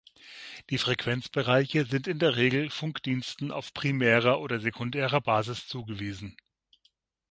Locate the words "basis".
5.21-5.67